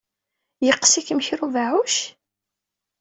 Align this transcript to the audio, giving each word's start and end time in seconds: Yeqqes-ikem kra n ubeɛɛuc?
Yeqqes-ikem 0.65 1.19
kra 1.25 1.41
n 1.41 1.45
ubeɛɛuc? 1.45 1.95